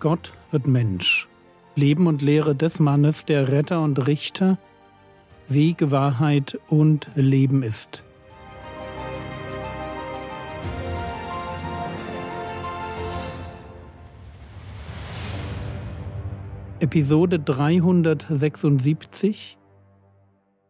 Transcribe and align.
Gott 0.00 0.34
wird 0.50 0.66
Mensch. 0.66 1.28
Leben 1.76 2.06
und 2.06 2.22
Lehre 2.22 2.56
des 2.56 2.80
Mannes, 2.80 3.26
der 3.26 3.52
Retter 3.52 3.82
und 3.82 4.06
Richter, 4.06 4.58
Weg, 5.46 5.90
Wahrheit 5.90 6.58
und 6.68 7.10
Leben 7.14 7.62
ist. 7.62 8.02
Episode 16.78 17.38
376 17.38 19.58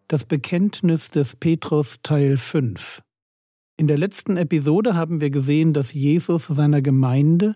Das 0.08 0.24
Bekenntnis 0.24 1.12
des 1.12 1.36
Petrus 1.36 1.98
Teil 2.02 2.36
5 2.36 3.00
In 3.76 3.86
der 3.86 3.96
letzten 3.96 4.36
Episode 4.36 4.96
haben 4.96 5.20
wir 5.20 5.30
gesehen, 5.30 5.72
dass 5.72 5.92
Jesus 5.92 6.46
seiner 6.46 6.82
Gemeinde 6.82 7.54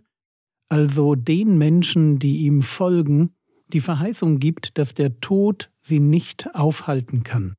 also 0.74 1.14
den 1.14 1.56
Menschen, 1.56 2.19
die 2.19 2.38
ihm 2.38 2.60
folgen, 2.60 3.30
die 3.69 3.80
Verheißung 3.80 4.41
gibt, 4.41 4.77
dass 4.77 4.92
der 4.92 5.20
Tod 5.20 5.70
sie 5.80 6.00
nicht 6.00 6.52
aufhalten 6.52 7.23
kann. 7.23 7.55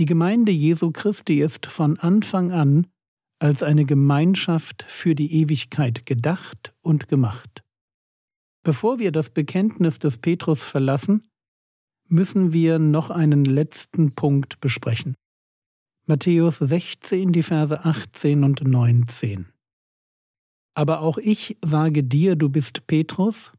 Die 0.00 0.04
Gemeinde 0.04 0.50
Jesu 0.50 0.90
Christi 0.90 1.40
ist 1.40 1.66
von 1.66 2.00
Anfang 2.00 2.50
an 2.50 2.88
als 3.38 3.62
eine 3.62 3.84
Gemeinschaft 3.84 4.84
für 4.88 5.14
die 5.14 5.32
Ewigkeit 5.42 6.04
gedacht 6.04 6.74
und 6.80 7.06
gemacht. 7.06 7.62
Bevor 8.64 8.98
wir 8.98 9.12
das 9.12 9.30
Bekenntnis 9.30 10.00
des 10.00 10.18
Petrus 10.18 10.64
verlassen, 10.64 11.28
müssen 12.08 12.52
wir 12.52 12.80
noch 12.80 13.10
einen 13.10 13.44
letzten 13.44 14.16
Punkt 14.16 14.58
besprechen. 14.58 15.14
Matthäus 16.06 16.58
16, 16.58 17.30
die 17.30 17.44
Verse 17.44 17.84
18 17.84 18.42
und 18.42 18.66
19. 18.66 19.51
Aber 20.74 21.00
auch 21.00 21.18
ich 21.18 21.58
sage 21.62 22.02
dir, 22.02 22.36
du 22.36 22.48
bist 22.48 22.86
Petrus, 22.86 23.52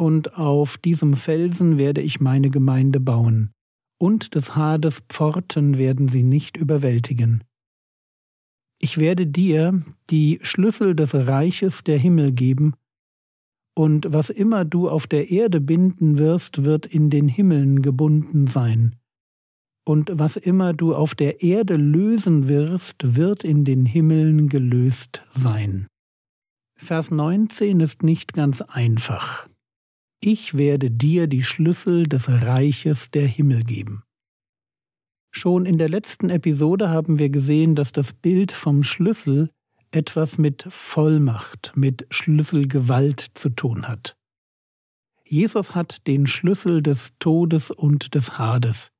und 0.00 0.34
auf 0.36 0.78
diesem 0.78 1.14
Felsen 1.14 1.78
werde 1.78 2.00
ich 2.00 2.20
meine 2.20 2.50
Gemeinde 2.50 3.00
bauen, 3.00 3.50
und 4.00 4.34
des 4.34 4.54
Hades 4.54 5.02
Pforten 5.08 5.76
werden 5.76 6.08
sie 6.08 6.22
nicht 6.22 6.56
überwältigen. 6.56 7.42
Ich 8.80 8.98
werde 8.98 9.26
dir 9.26 9.82
die 10.08 10.38
Schlüssel 10.42 10.94
des 10.94 11.14
Reiches 11.14 11.82
der 11.82 11.98
Himmel 11.98 12.32
geben, 12.32 12.74
und 13.76 14.12
was 14.12 14.30
immer 14.30 14.64
du 14.64 14.88
auf 14.88 15.06
der 15.06 15.30
Erde 15.30 15.60
binden 15.60 16.18
wirst, 16.18 16.64
wird 16.64 16.86
in 16.86 17.10
den 17.10 17.28
Himmeln 17.28 17.82
gebunden 17.82 18.46
sein, 18.46 18.96
und 19.84 20.10
was 20.12 20.36
immer 20.36 20.72
du 20.72 20.94
auf 20.94 21.14
der 21.14 21.42
Erde 21.42 21.76
lösen 21.76 22.48
wirst, 22.48 23.16
wird 23.16 23.42
in 23.42 23.64
den 23.64 23.86
Himmeln 23.86 24.48
gelöst 24.48 25.22
sein. 25.30 25.86
Vers 26.80 27.10
19 27.10 27.80
ist 27.80 28.04
nicht 28.04 28.32
ganz 28.32 28.62
einfach. 28.62 29.48
Ich 30.20 30.56
werde 30.56 30.92
dir 30.92 31.26
die 31.26 31.42
Schlüssel 31.42 32.04
des 32.06 32.28
Reiches 32.28 33.10
der 33.10 33.26
Himmel 33.26 33.64
geben. 33.64 34.04
Schon 35.32 35.66
in 35.66 35.76
der 35.76 35.88
letzten 35.88 36.30
Episode 36.30 36.88
haben 36.88 37.18
wir 37.18 37.30
gesehen, 37.30 37.74
dass 37.74 37.90
das 37.90 38.12
Bild 38.12 38.52
vom 38.52 38.84
Schlüssel 38.84 39.50
etwas 39.90 40.38
mit 40.38 40.66
Vollmacht, 40.70 41.72
mit 41.74 42.06
Schlüsselgewalt 42.10 43.26
zu 43.34 43.50
tun 43.50 43.88
hat. 43.88 44.16
Jesus 45.24 45.74
hat 45.74 46.06
den 46.06 46.28
Schlüssel 46.28 46.80
des 46.80 47.10
Todes 47.18 47.72
und 47.72 48.14
des 48.14 48.38
Hades. 48.38 48.92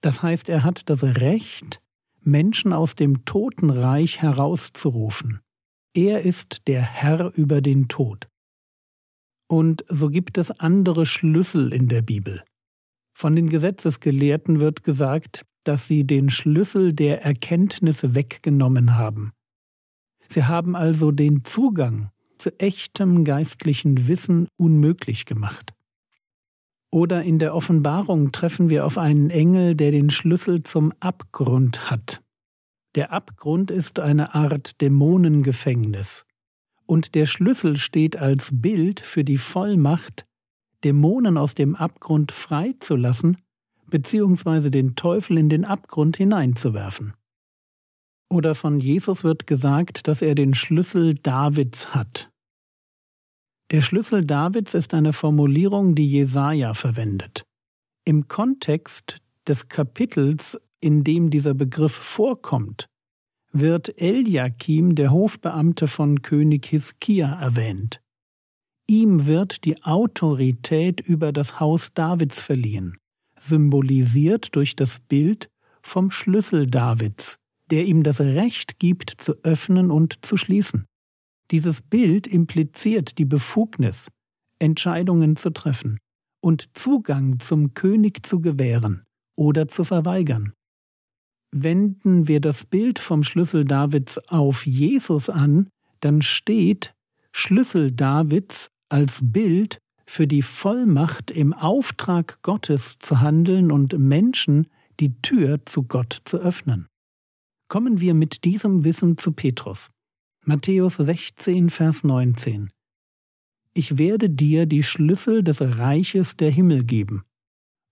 Das 0.00 0.22
heißt, 0.22 0.48
er 0.48 0.64
hat 0.64 0.88
das 0.88 1.02
Recht, 1.04 1.80
Menschen 2.22 2.72
aus 2.72 2.94
dem 2.94 3.26
Totenreich 3.26 4.22
herauszurufen. 4.22 5.40
Er 5.94 6.22
ist 6.22 6.68
der 6.68 6.82
Herr 6.82 7.32
über 7.34 7.60
den 7.60 7.88
Tod. 7.88 8.28
Und 9.48 9.84
so 9.88 10.10
gibt 10.10 10.38
es 10.38 10.50
andere 10.50 11.06
Schlüssel 11.06 11.72
in 11.72 11.88
der 11.88 12.02
Bibel. 12.02 12.42
Von 13.14 13.34
den 13.34 13.48
Gesetzesgelehrten 13.48 14.60
wird 14.60 14.84
gesagt, 14.84 15.42
dass 15.64 15.88
sie 15.88 16.04
den 16.04 16.30
Schlüssel 16.30 16.92
der 16.92 17.22
Erkenntnis 17.22 18.14
weggenommen 18.14 18.96
haben. 18.96 19.32
Sie 20.28 20.44
haben 20.44 20.76
also 20.76 21.10
den 21.10 21.44
Zugang 21.44 22.10
zu 22.36 22.58
echtem 22.60 23.24
geistlichen 23.24 24.08
Wissen 24.08 24.48
unmöglich 24.56 25.26
gemacht. 25.26 25.72
Oder 26.90 27.22
in 27.22 27.38
der 27.38 27.54
Offenbarung 27.54 28.32
treffen 28.32 28.70
wir 28.70 28.86
auf 28.86 28.96
einen 28.96 29.30
Engel, 29.30 29.74
der 29.74 29.90
den 29.90 30.10
Schlüssel 30.10 30.62
zum 30.62 30.92
Abgrund 31.00 31.90
hat. 31.90 32.22
Der 32.94 33.12
Abgrund 33.12 33.70
ist 33.70 34.00
eine 34.00 34.34
Art 34.34 34.80
Dämonengefängnis, 34.80 36.24
und 36.86 37.14
der 37.14 37.26
Schlüssel 37.26 37.76
steht 37.76 38.16
als 38.16 38.50
Bild 38.52 39.00
für 39.00 39.24
die 39.24 39.36
Vollmacht, 39.36 40.26
Dämonen 40.84 41.36
aus 41.36 41.54
dem 41.54 41.76
Abgrund 41.76 42.32
freizulassen, 42.32 43.36
beziehungsweise 43.90 44.70
den 44.70 44.96
Teufel 44.96 45.38
in 45.38 45.48
den 45.48 45.64
Abgrund 45.64 46.16
hineinzuwerfen. 46.16 47.14
Oder 48.30 48.54
von 48.54 48.80
Jesus 48.80 49.24
wird 49.24 49.46
gesagt, 49.46 50.06
dass 50.06 50.22
er 50.22 50.34
den 50.34 50.54
Schlüssel 50.54 51.14
Davids 51.14 51.94
hat. 51.94 52.30
Der 53.70 53.80
Schlüssel 53.80 54.24
Davids 54.24 54.74
ist 54.74 54.94
eine 54.94 55.12
Formulierung, 55.12 55.94
die 55.94 56.10
Jesaja 56.10 56.74
verwendet. 56.74 57.44
Im 58.04 58.28
Kontext 58.28 59.18
des 59.46 59.68
Kapitels 59.68 60.58
in 60.80 61.04
dem 61.04 61.30
dieser 61.30 61.54
Begriff 61.54 61.92
vorkommt, 61.92 62.88
wird 63.52 64.00
Eliakim, 64.00 64.94
der 64.94 65.10
Hofbeamte 65.10 65.86
von 65.86 66.22
König 66.22 66.66
Hiskia, 66.66 67.40
erwähnt. 67.40 68.00
Ihm 68.86 69.26
wird 69.26 69.64
die 69.64 69.82
Autorität 69.82 71.00
über 71.00 71.32
das 71.32 71.60
Haus 71.60 71.92
Davids 71.94 72.40
verliehen, 72.40 72.96
symbolisiert 73.36 74.54
durch 74.56 74.76
das 74.76 74.98
Bild 74.98 75.50
vom 75.82 76.10
Schlüssel 76.10 76.66
Davids, 76.66 77.36
der 77.70 77.86
ihm 77.86 78.02
das 78.02 78.20
Recht 78.20 78.78
gibt, 78.78 79.10
zu 79.18 79.34
öffnen 79.42 79.90
und 79.90 80.24
zu 80.24 80.36
schließen. 80.36 80.86
Dieses 81.50 81.80
Bild 81.80 82.26
impliziert 82.26 83.18
die 83.18 83.24
Befugnis, 83.24 84.08
Entscheidungen 84.58 85.36
zu 85.36 85.50
treffen 85.50 85.98
und 86.40 86.76
Zugang 86.76 87.40
zum 87.40 87.74
König 87.74 88.26
zu 88.26 88.40
gewähren 88.40 89.04
oder 89.36 89.68
zu 89.68 89.84
verweigern. 89.84 90.52
Wenden 91.50 92.28
wir 92.28 92.40
das 92.40 92.64
Bild 92.64 92.98
vom 92.98 93.22
Schlüssel 93.22 93.64
Davids 93.64 94.18
auf 94.28 94.66
Jesus 94.66 95.30
an, 95.30 95.68
dann 96.00 96.22
steht 96.22 96.94
Schlüssel 97.32 97.92
Davids 97.92 98.68
als 98.88 99.20
Bild 99.22 99.78
für 100.06 100.26
die 100.26 100.42
Vollmacht 100.42 101.30
im 101.30 101.52
Auftrag 101.52 102.42
Gottes 102.42 102.98
zu 102.98 103.20
handeln 103.20 103.70
und 103.70 103.98
Menschen 103.98 104.68
die 105.00 105.20
Tür 105.22 105.64
zu 105.64 105.84
Gott 105.84 106.18
zu 106.24 106.38
öffnen. 106.38 106.86
Kommen 107.68 108.00
wir 108.00 108.14
mit 108.14 108.44
diesem 108.44 108.84
Wissen 108.84 109.16
zu 109.18 109.32
Petrus. 109.32 109.90
Matthäus 110.44 110.96
16, 110.96 111.70
Vers 111.70 112.04
19. 112.04 112.70
Ich 113.74 113.98
werde 113.98 114.30
dir 114.30 114.66
die 114.66 114.82
Schlüssel 114.82 115.42
des 115.42 115.60
Reiches 115.60 116.36
der 116.36 116.50
Himmel 116.50 116.84
geben 116.84 117.22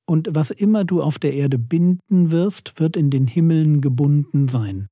und 0.06 0.28
was 0.32 0.50
immer 0.50 0.84
du 0.84 1.02
auf 1.02 1.18
der 1.18 1.34
Erde 1.34 1.58
binden 1.58 2.30
wirst, 2.30 2.78
wird 2.80 2.96
in 2.96 3.10
den 3.10 3.26
Himmeln 3.26 3.80
gebunden 3.80 4.48
sein. 4.48 4.88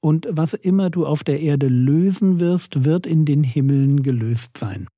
Und 0.00 0.26
was 0.30 0.54
immer 0.54 0.90
du 0.90 1.06
auf 1.06 1.22
der 1.22 1.40
Erde 1.40 1.68
lösen 1.68 2.40
wirst, 2.40 2.84
wird 2.84 3.06
in 3.06 3.24
den 3.24 3.44
Himmeln 3.44 4.02
gelöst 4.02 4.56
sein. 4.56 4.88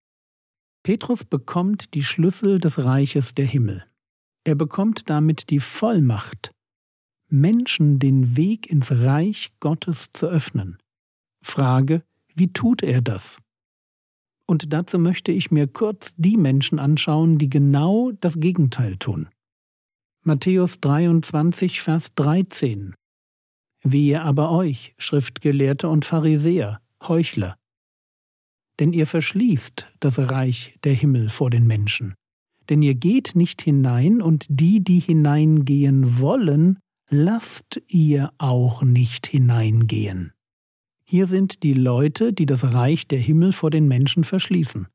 Petrus 0.82 1.24
bekommt 1.24 1.94
die 1.94 2.04
Schlüssel 2.04 2.58
des 2.58 2.84
Reiches 2.84 3.34
der 3.34 3.46
Himmel. 3.46 3.84
Er 4.44 4.54
bekommt 4.54 5.10
damit 5.10 5.50
die 5.50 5.60
Vollmacht, 5.60 6.52
Menschen 7.28 7.98
den 7.98 8.36
Weg 8.36 8.70
ins 8.70 8.92
Reich 8.92 9.50
Gottes 9.60 10.10
zu 10.12 10.26
öffnen. 10.26 10.78
Frage, 11.42 12.02
wie 12.34 12.52
tut 12.52 12.82
er 12.82 13.00
das? 13.00 13.38
Und 14.46 14.72
dazu 14.72 14.98
möchte 14.98 15.32
ich 15.32 15.50
mir 15.50 15.66
kurz 15.66 16.14
die 16.16 16.36
Menschen 16.36 16.78
anschauen, 16.78 17.38
die 17.38 17.48
genau 17.48 18.12
das 18.20 18.40
Gegenteil 18.40 18.96
tun. 18.96 19.28
Matthäus 20.22 20.80
23, 20.80 21.80
Vers 21.80 22.14
13. 22.14 22.94
Wehe 23.82 24.22
aber 24.22 24.50
euch, 24.50 24.94
Schriftgelehrte 24.98 25.88
und 25.88 26.04
Pharisäer, 26.04 26.80
Heuchler. 27.06 27.56
Denn 28.80 28.92
ihr 28.92 29.06
verschließt 29.06 29.86
das 30.00 30.18
Reich 30.18 30.78
der 30.84 30.94
Himmel 30.94 31.28
vor 31.28 31.50
den 31.50 31.66
Menschen. 31.66 32.14
Denn 32.68 32.82
ihr 32.82 32.94
geht 32.94 33.34
nicht 33.34 33.62
hinein, 33.62 34.22
und 34.22 34.46
die, 34.48 34.82
die 34.82 35.00
hineingehen 35.00 36.18
wollen, 36.20 36.78
lasst 37.10 37.82
ihr 37.88 38.32
auch 38.38 38.82
nicht 38.82 39.26
hineingehen. 39.26 40.33
Hier 41.06 41.26
sind 41.26 41.62
die 41.62 41.74
Leute, 41.74 42.32
die 42.32 42.46
das 42.46 42.74
Reich 42.74 43.06
der 43.06 43.18
Himmel 43.18 43.52
vor 43.52 43.70
den 43.70 43.88
Menschen 43.88 44.24
verschließen. 44.24 44.88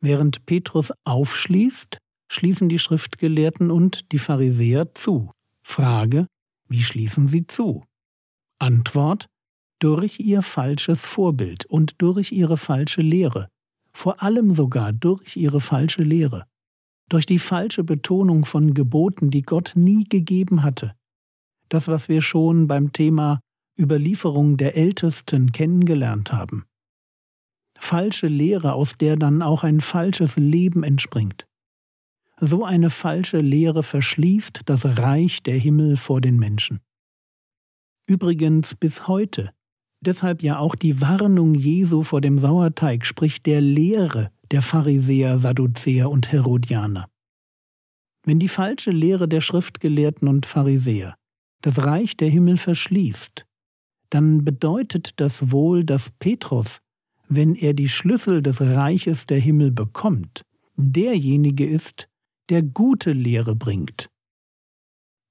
Während 0.00 0.46
Petrus 0.46 0.92
aufschließt, 1.04 1.98
schließen 2.30 2.68
die 2.68 2.78
Schriftgelehrten 2.78 3.70
und 3.70 4.12
die 4.12 4.18
Pharisäer 4.18 4.94
zu. 4.94 5.30
Frage, 5.62 6.26
wie 6.68 6.82
schließen 6.82 7.28
sie 7.28 7.46
zu? 7.46 7.82
Antwort, 8.58 9.26
durch 9.78 10.18
ihr 10.18 10.42
falsches 10.42 11.04
Vorbild 11.04 11.66
und 11.66 12.00
durch 12.00 12.32
ihre 12.32 12.56
falsche 12.56 13.02
Lehre 13.02 13.48
vor 13.92 14.22
allem 14.22 14.54
sogar 14.54 14.92
durch 14.92 15.36
ihre 15.36 15.60
falsche 15.60 16.02
Lehre, 16.02 16.46
durch 17.08 17.26
die 17.26 17.38
falsche 17.38 17.84
Betonung 17.84 18.44
von 18.44 18.74
Geboten, 18.74 19.30
die 19.30 19.42
Gott 19.42 19.72
nie 19.74 20.04
gegeben 20.04 20.62
hatte. 20.62 20.94
Das, 21.68 21.88
was 21.88 22.08
wir 22.08 22.22
schon 22.22 22.66
beim 22.66 22.92
Thema 22.92 23.40
Überlieferung 23.78 24.56
der 24.56 24.76
Ältesten 24.76 25.52
kennengelernt 25.52 26.32
haben. 26.32 26.66
Falsche 27.78 28.28
Lehre, 28.28 28.74
aus 28.74 28.96
der 28.96 29.16
dann 29.16 29.42
auch 29.42 29.64
ein 29.64 29.80
falsches 29.80 30.36
Leben 30.36 30.84
entspringt. 30.84 31.46
So 32.38 32.64
eine 32.64 32.90
falsche 32.90 33.38
Lehre 33.38 33.82
verschließt 33.82 34.62
das 34.66 34.98
Reich 34.98 35.42
der 35.42 35.58
Himmel 35.58 35.96
vor 35.96 36.20
den 36.20 36.38
Menschen. 36.38 36.80
Übrigens 38.06 38.74
bis 38.74 39.08
heute. 39.08 39.52
Deshalb 40.00 40.42
ja 40.42 40.58
auch 40.58 40.74
die 40.74 41.00
Warnung 41.00 41.54
Jesu 41.54 42.02
vor 42.02 42.20
dem 42.20 42.38
Sauerteig, 42.38 43.06
sprich 43.06 43.42
der 43.42 43.60
Lehre 43.60 44.30
der 44.50 44.60
Pharisäer, 44.60 45.38
Sadduzäer 45.38 46.10
und 46.10 46.32
Herodianer. 46.32 47.08
Wenn 48.24 48.38
die 48.38 48.48
falsche 48.48 48.90
Lehre 48.90 49.28
der 49.28 49.40
Schriftgelehrten 49.40 50.28
und 50.28 50.46
Pharisäer 50.46 51.16
das 51.62 51.84
Reich 51.84 52.16
der 52.16 52.28
Himmel 52.28 52.56
verschließt, 52.56 53.46
dann 54.12 54.44
bedeutet 54.44 55.20
das 55.20 55.52
wohl, 55.52 55.84
dass 55.84 56.10
Petrus, 56.10 56.80
wenn 57.28 57.54
er 57.54 57.72
die 57.72 57.88
Schlüssel 57.88 58.42
des 58.42 58.60
Reiches 58.60 59.24
der 59.24 59.38
Himmel 59.38 59.70
bekommt, 59.70 60.42
derjenige 60.76 61.66
ist, 61.66 62.08
der 62.50 62.62
gute 62.62 63.12
Lehre 63.12 63.56
bringt. 63.56 64.10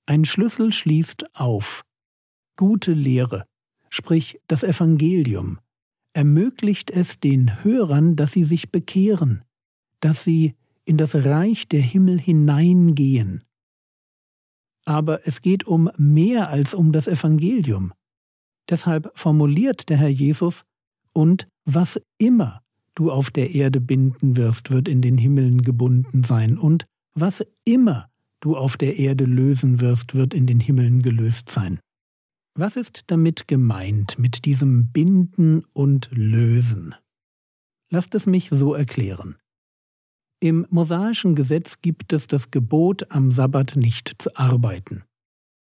Ein 0.07 0.25
Schlüssel 0.25 0.74
schließt 0.74 1.36
auf. 1.36 1.83
Gute 2.57 2.94
Lehre, 2.94 3.45
sprich 3.89 4.39
das 4.48 4.63
Evangelium, 4.63 5.60
ermöglicht 6.13 6.89
es 6.89 7.19
den 7.19 7.63
Hörern, 7.63 8.16
dass 8.16 8.31
sie 8.31 8.44
sich 8.44 8.72
bekehren, 8.72 9.44
dass 10.00 10.24
sie 10.24 10.56
in 10.86 10.98
das 10.98 11.13
Reich 11.13 11.68
der 11.68 11.81
Himmel 11.81 12.19
hineingehen. 12.19 13.44
Aber 14.86 15.27
es 15.27 15.44
geht 15.44 15.68
um 15.68 15.92
mehr 15.98 16.50
als 16.50 16.74
um 16.74 16.92
das 16.92 17.07
Evangelium. 17.07 17.94
Deshalb 18.69 19.12
formuliert 19.16 19.90
der 19.90 19.98
Herr 19.98 20.10
Jesus, 20.10 20.63
und 21.13 21.48
was 21.66 22.02
immer 22.18 22.62
du 22.96 23.12
auf 23.12 23.30
der 23.31 23.54
Erde 23.54 23.81
binden 23.81 24.38
wirst, 24.38 24.72
wird 24.72 24.88
in 24.88 25.02
den 25.02 25.18
Himmeln 25.18 25.62
gebunden 25.62 26.24
sein, 26.24 26.58
und 26.58 26.86
was 27.13 27.46
immer 27.66 28.10
du 28.40 28.58
auf 28.58 28.78
der 28.78 28.98
Erde 28.98 29.25
lösen 29.25 29.81
wirst, 29.81 30.16
wird 30.16 30.34
in 30.34 30.48
den 30.48 30.60
Himmeln 30.60 31.02
gelöst 31.02 31.50
sein. 31.50 31.80
Was 32.56 32.75
ist 32.75 33.04
damit 33.08 33.48
gemeint 33.48 34.19
mit 34.19 34.46
diesem 34.46 34.92
Binden 34.92 35.63
und 35.74 36.10
Lösen? 36.12 36.96
Lasst 37.90 38.16
es 38.16 38.25
mich 38.25 38.50
so 38.50 38.74
erklären. 38.74 39.38
Im 40.42 40.66
mosaischen 40.69 41.36
Gesetz 41.36 41.81
gibt 41.81 42.13
es 42.13 42.28
das 42.28 42.52
Gebot, 42.52 43.12
am 43.12 43.31
Sabbat 43.31 43.75
nicht 43.75 44.16
zu 44.18 44.36
arbeiten. 44.36 45.04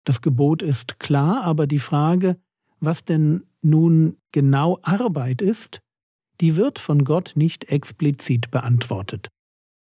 Das 0.04 0.22
Gebot 0.22 0.62
ist 0.62 0.98
klar, 0.98 1.42
aber 1.44 1.66
die 1.66 1.78
Frage, 1.78 2.40
was 2.80 3.04
denn 3.04 3.44
nun 3.62 4.16
genau 4.32 4.78
Arbeit 4.82 5.42
ist, 5.42 5.80
die 6.40 6.56
wird 6.56 6.78
von 6.78 7.04
Gott 7.04 7.32
nicht 7.36 7.64
explizit 7.64 8.50
beantwortet. 8.50 9.28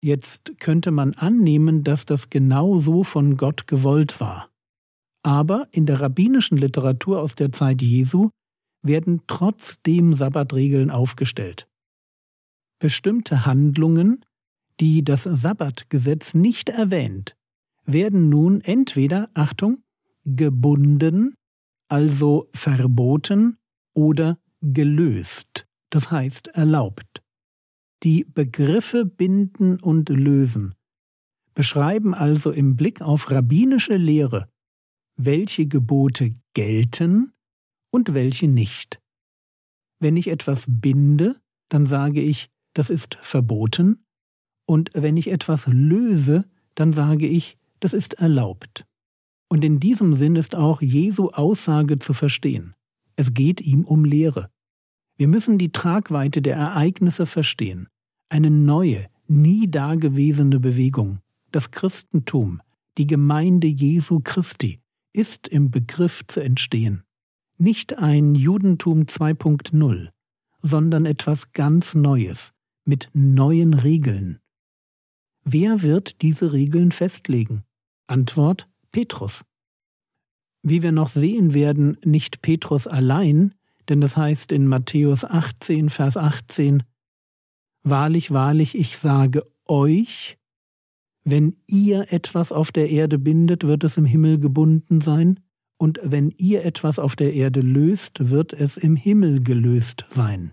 Jetzt 0.04 0.58
könnte 0.58 0.90
man 0.90 1.14
annehmen, 1.14 1.84
dass 1.84 2.04
das 2.06 2.28
genau 2.28 2.78
so 2.78 3.04
von 3.04 3.36
Gott 3.36 3.68
gewollt 3.68 4.20
war. 4.20 4.50
Aber 5.22 5.68
in 5.70 5.86
der 5.86 6.00
rabbinischen 6.00 6.58
Literatur 6.58 7.20
aus 7.20 7.36
der 7.36 7.52
Zeit 7.52 7.80
Jesu 7.80 8.30
werden 8.82 9.22
trotzdem 9.28 10.12
Sabbatregeln 10.12 10.90
aufgestellt. 10.90 11.68
Bestimmte 12.80 13.46
Handlungen, 13.46 14.24
die 14.80 15.04
das 15.04 15.22
Sabbatgesetz 15.22 16.34
nicht 16.34 16.68
erwähnt, 16.68 17.36
werden 17.84 18.28
nun 18.28 18.60
entweder, 18.60 19.30
Achtung, 19.34 19.82
gebunden, 20.24 21.34
also 21.92 22.48
verboten, 22.54 23.58
oder 23.94 24.38
gelöst, 24.62 25.66
das 25.90 26.10
heißt 26.10 26.48
erlaubt. 26.48 27.22
Die 28.02 28.24
Begriffe 28.24 29.04
binden 29.04 29.78
und 29.78 30.08
lösen 30.08 30.74
beschreiben 31.54 32.14
also 32.14 32.50
im 32.50 32.76
Blick 32.76 33.02
auf 33.02 33.30
rabbinische 33.30 33.96
Lehre, 33.96 34.48
welche 35.16 35.66
Gebote 35.66 36.34
gelten 36.54 37.32
und 37.90 38.14
welche 38.14 38.48
nicht. 38.48 39.00
Wenn 40.00 40.16
ich 40.16 40.28
etwas 40.28 40.66
binde, 40.68 41.36
dann 41.68 41.86
sage 41.86 42.20
ich, 42.20 42.48
das 42.74 42.90
ist 42.90 43.18
verboten, 43.20 44.04
und 44.64 44.90
wenn 44.94 45.16
ich 45.16 45.30
etwas 45.30 45.66
löse, 45.66 46.48
dann 46.74 46.92
sage 46.92 47.26
ich, 47.26 47.58
das 47.80 47.92
ist 47.92 48.14
erlaubt. 48.14 48.86
Und 49.52 49.64
in 49.64 49.80
diesem 49.80 50.14
Sinn 50.14 50.36
ist 50.36 50.54
auch 50.54 50.80
Jesu 50.80 51.28
Aussage 51.28 51.98
zu 51.98 52.14
verstehen. 52.14 52.74
Es 53.16 53.34
geht 53.34 53.60
ihm 53.60 53.84
um 53.84 54.06
Lehre. 54.06 54.48
Wir 55.18 55.28
müssen 55.28 55.58
die 55.58 55.72
Tragweite 55.72 56.40
der 56.40 56.56
Ereignisse 56.56 57.26
verstehen 57.26 57.86
eine 58.30 58.50
neue, 58.50 59.08
nie 59.26 59.70
dagewesene 59.70 60.58
Bewegung, 60.58 61.18
das 61.50 61.70
Christentum, 61.70 62.62
die 62.96 63.06
Gemeinde 63.06 63.66
Jesu 63.66 64.20
Christi, 64.24 64.80
ist 65.12 65.48
im 65.48 65.70
Begriff 65.70 66.22
zu 66.28 66.40
entstehen. 66.40 67.02
Nicht 67.58 67.98
ein 67.98 68.34
Judentum 68.34 69.02
2.0, 69.02 70.08
sondern 70.60 71.04
etwas 71.04 71.52
ganz 71.52 71.94
Neues, 71.94 72.54
mit 72.86 73.10
neuen 73.12 73.74
Regeln. 73.74 74.38
Wer 75.44 75.82
wird 75.82 76.22
diese 76.22 76.54
Regeln 76.54 76.90
festlegen? 76.90 77.64
Antwort 78.06 78.66
Petrus. 78.92 79.42
Wie 80.62 80.82
wir 80.82 80.92
noch 80.92 81.08
sehen 81.08 81.54
werden, 81.54 81.98
nicht 82.04 82.42
Petrus 82.42 82.86
allein, 82.86 83.54
denn 83.88 84.00
das 84.00 84.16
heißt 84.16 84.52
in 84.52 84.68
Matthäus 84.68 85.24
18, 85.24 85.90
Vers 85.90 86.16
18, 86.16 86.84
Wahrlich, 87.84 88.30
wahrlich, 88.30 88.78
ich 88.78 88.96
sage 88.96 89.44
euch, 89.66 90.38
wenn 91.24 91.56
ihr 91.68 92.12
etwas 92.12 92.52
auf 92.52 92.70
der 92.70 92.90
Erde 92.90 93.18
bindet, 93.18 93.66
wird 93.66 93.82
es 93.82 93.96
im 93.96 94.04
Himmel 94.04 94.38
gebunden 94.38 95.00
sein, 95.00 95.40
und 95.78 95.98
wenn 96.04 96.32
ihr 96.38 96.64
etwas 96.64 97.00
auf 97.00 97.16
der 97.16 97.34
Erde 97.34 97.60
löst, 97.60 98.30
wird 98.30 98.52
es 98.52 98.76
im 98.76 98.94
Himmel 98.94 99.42
gelöst 99.42 100.04
sein. 100.08 100.52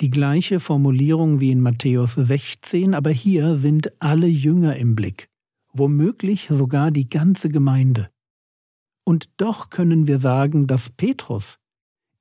Die 0.00 0.10
gleiche 0.10 0.60
Formulierung 0.60 1.40
wie 1.40 1.50
in 1.50 1.60
Matthäus 1.60 2.12
16, 2.14 2.94
aber 2.94 3.10
hier 3.10 3.56
sind 3.56 4.00
alle 4.00 4.28
Jünger 4.28 4.76
im 4.76 4.94
Blick, 4.94 5.28
womöglich 5.72 6.48
sogar 6.48 6.90
die 6.90 7.08
ganze 7.08 7.48
Gemeinde. 7.48 8.10
Und 9.04 9.30
doch 9.38 9.70
können 9.70 10.06
wir 10.06 10.18
sagen, 10.18 10.66
dass 10.66 10.90
Petrus 10.90 11.58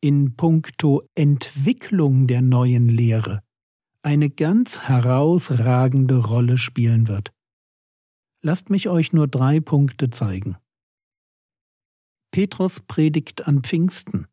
in 0.01 0.36
puncto 0.36 1.04
Entwicklung 1.16 2.27
der 2.27 2.42
neuen 2.42 2.88
Lehre 2.88 3.42
eine 4.04 4.30
ganz 4.30 4.80
herausragende 4.88 6.18
Rolle 6.18 6.58
spielen 6.58 7.08
wird. 7.08 7.34
Lasst 8.42 8.70
mich 8.70 8.88
euch 8.88 9.12
nur 9.12 9.27
drei 9.27 9.60
Punkte 9.60 10.10
zeigen. 10.10 10.58
Petrus 12.32 12.80
predigt 12.82 13.48
an 13.48 13.63
Pfingsten 13.63 14.27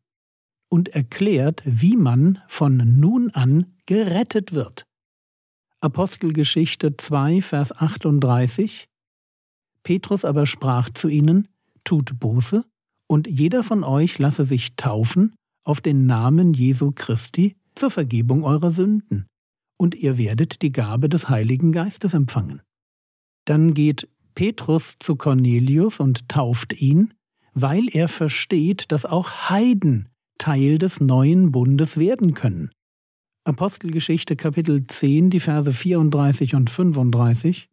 und 0.69 0.89
erklärt, 0.89 1.61
wie 1.65 1.97
man 1.97 2.39
von 2.47 2.77
nun 2.99 3.31
an 3.31 3.75
gerettet 3.85 4.53
wird. 4.53 4.85
Apostelgeschichte 5.81 6.97
2, 6.97 7.41
Vers 7.41 7.75
38 7.75 8.87
Petrus 9.85 10.25
aber 10.25 10.45
sprach 10.45 10.89
zu 10.89 11.07
ihnen, 11.07 11.47
Tut 11.85 12.19
Buße, 12.19 12.65
und 13.07 13.27
jeder 13.27 13.63
von 13.63 13.83
euch 13.83 14.17
lasse 14.17 14.43
sich 14.43 14.75
taufen 14.75 15.35
auf 15.63 15.79
den 15.79 16.07
Namen 16.07 16.53
Jesu 16.53 16.91
Christi 16.93 17.55
zur 17.75 17.91
Vergebung 17.91 18.43
eurer 18.43 18.71
Sünden, 18.71 19.27
und 19.77 19.95
ihr 19.95 20.17
werdet 20.17 20.63
die 20.63 20.71
Gabe 20.71 21.07
des 21.07 21.29
Heiligen 21.29 21.71
Geistes 21.71 22.15
empfangen. 22.15 22.61
Dann 23.45 23.75
geht 23.75 24.09
Petrus 24.33 24.95
zu 24.99 25.15
Cornelius 25.15 25.99
und 25.99 26.27
tauft 26.27 26.73
ihn, 26.73 27.13
weil 27.53 27.87
er 27.89 28.07
versteht, 28.07 28.91
dass 28.91 29.05
auch 29.05 29.49
Heiden 29.49 30.09
Teil 30.39 30.79
des 30.79 30.99
neuen 30.99 31.51
Bundes 31.51 31.97
werden 31.97 32.33
können. 32.33 32.71
Apostelgeschichte 33.43 34.35
Kapitel 34.35 34.87
10, 34.87 35.29
die 35.29 35.39
Verse 35.39 35.71
34 35.71 36.55
und 36.55 36.71
35. 36.71 37.69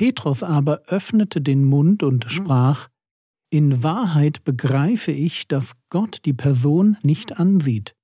Petrus 0.00 0.42
aber 0.42 0.80
öffnete 0.86 1.42
den 1.42 1.62
Mund 1.62 2.02
und 2.02 2.24
mhm. 2.24 2.30
sprach, 2.30 2.88
In 3.50 3.82
Wahrheit 3.82 4.44
begreife 4.44 5.12
ich, 5.12 5.46
dass 5.46 5.74
Gott 5.90 6.20
die 6.24 6.32
Person 6.32 6.96
nicht 7.02 7.38
ansieht, 7.38 7.94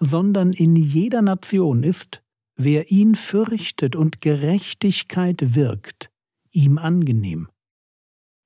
sondern 0.00 0.54
in 0.54 0.76
jeder 0.76 1.20
Nation 1.20 1.82
ist, 1.82 2.22
wer 2.56 2.90
ihn 2.90 3.14
fürchtet 3.14 3.96
und 3.96 4.22
Gerechtigkeit 4.22 5.54
wirkt, 5.54 6.08
ihm 6.52 6.78
angenehm. 6.78 7.48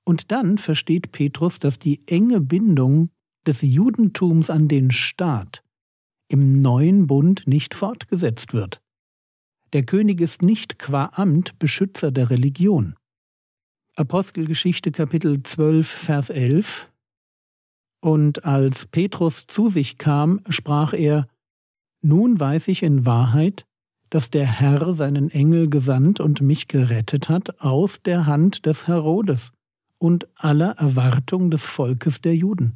Und 0.04 0.32
dann 0.32 0.59
versteht 0.59 1.12
Petrus, 1.12 1.61
dass 1.61 1.78
die 1.78 2.00
enge 2.09 2.40
Bindung 2.40 3.11
des 3.47 3.62
Judentums 3.62 4.50
an 4.50 4.66
den 4.66 4.90
Staat 4.90 5.62
im 6.26 6.59
neuen 6.59 7.06
Bund 7.06 7.47
nicht 7.47 7.76
fortgesetzt 7.76 8.52
wird, 8.52 8.82
Der 9.72 9.84
König 9.84 10.20
ist 10.20 10.42
nicht 10.42 10.80
qua 10.80 11.12
Amt 11.14 11.60
Beschützer 11.60 12.10
der 12.10 12.28
Religion. 12.28 12.96
Apostelgeschichte 13.94 14.90
Kapitel 14.90 15.44
12, 15.44 15.86
Vers 15.86 16.30
11 16.30 16.90
Und 18.00 18.44
als 18.44 18.86
Petrus 18.86 19.46
zu 19.46 19.68
sich 19.68 19.96
kam, 19.96 20.40
sprach 20.48 20.92
er, 20.92 21.28
Nun 22.02 22.40
weiß 22.40 22.66
ich 22.66 22.82
in 22.82 23.06
Wahrheit, 23.06 23.64
dass 24.08 24.30
der 24.30 24.46
Herr 24.46 24.92
seinen 24.92 25.30
Engel 25.30 25.70
gesandt 25.70 26.18
und 26.18 26.40
mich 26.40 26.66
gerettet 26.66 27.28
hat 27.28 27.60
aus 27.60 28.02
der 28.02 28.26
Hand 28.26 28.66
des 28.66 28.88
Herodes 28.88 29.52
und 29.98 30.26
aller 30.34 30.72
Erwartung 30.78 31.48
des 31.52 31.66
Volkes 31.66 32.20
der 32.20 32.34
Juden. 32.34 32.74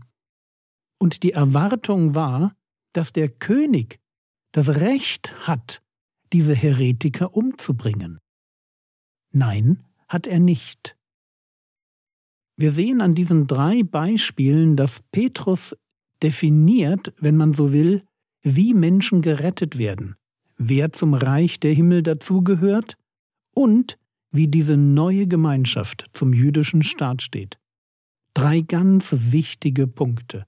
Und 0.99 1.25
die 1.25 1.33
Erwartung 1.33 2.15
war, 2.15 2.55
dass 2.93 3.13
der 3.13 3.29
König 3.29 3.99
das 4.53 4.77
Recht 4.77 5.35
hat, 5.49 5.83
diese 6.35 6.55
Heretiker 6.55 7.37
umzubringen. 7.37 8.19
Nein, 9.31 9.85
hat 10.09 10.27
er 10.27 10.41
nicht. 10.41 10.97
Wir 12.57 12.73
sehen 12.73 13.01
an 13.01 13.15
diesen 13.15 13.47
drei 13.47 13.85
Beispielen, 13.85 14.77
dass 14.77 15.01
Petrus 15.13 15.77
definiert, 16.25 17.15
wenn 17.19 17.37
man 17.37 17.55
so 17.55 17.73
will, 17.73 18.03
wie 18.43 18.75
Menschen 18.75 19.23
gerettet 19.23 19.79
werden, 19.79 20.17
wer 20.57 20.91
zum 20.91 21.15
Reich 21.15 21.61
der 21.61 21.73
Himmel 21.73 22.03
dazugehört 22.03 22.97
und 23.55 23.97
wie 24.33 24.49
diese 24.49 24.77
neue 24.77 25.29
Gemeinschaft 25.29 26.07
zum 26.15 26.33
jüdischen 26.33 26.83
Staat 26.83 27.23
steht. 27.23 27.61
Drei 28.35 28.61
ganz 28.61 29.15
wichtige 29.31 29.87
Punkte. 29.87 30.47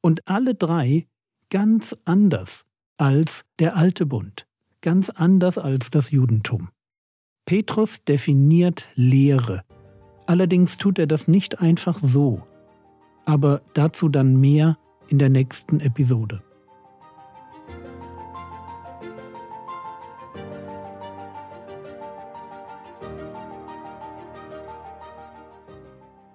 Und 0.00 0.26
alle 0.28 0.56
drei 0.56 1.06
ganz 1.50 1.96
anders 2.04 2.66
als 2.96 3.44
der 3.60 3.76
alte 3.76 4.06
Bund, 4.06 4.44
ganz 4.84 5.08
anders 5.08 5.56
als 5.56 5.88
das 5.88 6.10
Judentum. 6.10 6.68
Petrus 7.46 8.04
definiert 8.04 8.90
Lehre. 8.94 9.64
Allerdings 10.26 10.76
tut 10.76 10.98
er 10.98 11.06
das 11.06 11.26
nicht 11.26 11.62
einfach 11.62 11.98
so. 11.98 12.42
Aber 13.24 13.62
dazu 13.72 14.10
dann 14.10 14.38
mehr 14.38 14.76
in 15.08 15.18
der 15.18 15.30
nächsten 15.30 15.80
Episode. 15.80 16.42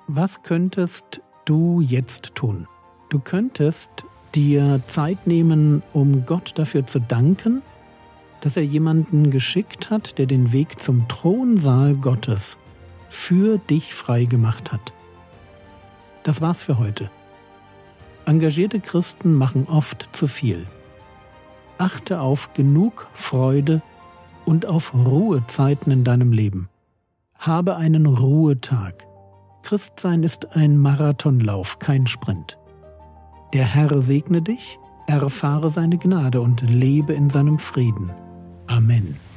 Was 0.07 0.41
könntest 0.41 1.21
du 1.45 1.81
jetzt 1.81 2.33
tun? 2.33 2.67
Du 3.11 3.19
könntest 3.19 3.91
dir 4.33 4.81
Zeit 4.87 5.27
nehmen, 5.27 5.83
um 5.93 6.25
Gott 6.25 6.57
dafür 6.57 6.87
zu 6.87 6.99
danken, 6.99 7.61
dass 8.41 8.57
er 8.57 8.63
jemanden 8.63 9.31
geschickt 9.31 9.89
hat, 9.89 10.17
der 10.17 10.25
den 10.25 10.51
Weg 10.51 10.81
zum 10.81 11.07
Thronsaal 11.07 11.95
Gottes 11.95 12.57
für 13.09 13.57
dich 13.57 13.93
frei 13.93 14.25
gemacht 14.25 14.71
hat. 14.71 14.93
Das 16.23 16.41
war's 16.41 16.61
für 16.61 16.77
heute. 16.77 17.09
Engagierte 18.25 18.79
Christen 18.79 19.33
machen 19.33 19.65
oft 19.67 20.09
zu 20.11 20.27
viel. 20.27 20.67
Achte 21.77 22.21
auf 22.21 22.53
genug 22.53 23.07
Freude 23.13 23.81
und 24.45 24.65
auf 24.65 24.93
Ruhezeiten 24.93 25.91
in 25.91 26.03
deinem 26.03 26.31
Leben. 26.31 26.69
Habe 27.37 27.77
einen 27.77 28.05
Ruhetag. 28.05 29.07
Christsein 29.63 30.23
ist 30.23 30.55
ein 30.55 30.77
Marathonlauf, 30.77 31.79
kein 31.79 32.05
Sprint. 32.05 32.57
Der 33.53 33.65
Herr 33.65 34.01
segne 34.01 34.41
dich, 34.41 34.77
erfahre 35.07 35.69
seine 35.69 35.97
Gnade 35.97 36.41
und 36.41 36.61
lebe 36.61 37.13
in 37.13 37.29
seinem 37.29 37.57
Frieden. 37.57 38.11
Amen. 38.69 39.28